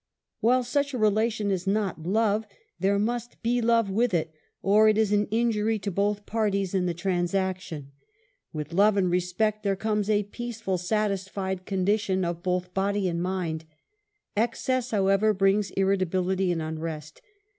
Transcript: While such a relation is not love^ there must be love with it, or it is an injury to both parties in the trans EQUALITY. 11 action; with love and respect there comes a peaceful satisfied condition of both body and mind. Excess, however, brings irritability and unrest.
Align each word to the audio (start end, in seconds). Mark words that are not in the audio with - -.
While 0.39 0.63
such 0.63 0.95
a 0.95 0.97
relation 0.97 1.51
is 1.51 1.67
not 1.67 2.01
love^ 2.01 2.45
there 2.79 2.97
must 2.97 3.39
be 3.43 3.61
love 3.61 3.87
with 3.91 4.15
it, 4.15 4.33
or 4.63 4.89
it 4.89 4.97
is 4.97 5.11
an 5.11 5.27
injury 5.27 5.77
to 5.77 5.91
both 5.91 6.25
parties 6.25 6.73
in 6.73 6.87
the 6.87 6.95
trans 6.95 7.35
EQUALITY. 7.35 7.45
11 7.45 7.49
action; 7.51 7.91
with 8.51 8.73
love 8.73 8.97
and 8.97 9.11
respect 9.11 9.61
there 9.61 9.75
comes 9.75 10.09
a 10.09 10.23
peaceful 10.23 10.79
satisfied 10.79 11.67
condition 11.67 12.25
of 12.25 12.41
both 12.41 12.73
body 12.73 13.07
and 13.07 13.21
mind. 13.21 13.65
Excess, 14.35 14.89
however, 14.89 15.35
brings 15.35 15.69
irritability 15.69 16.51
and 16.51 16.63
unrest. 16.63 17.21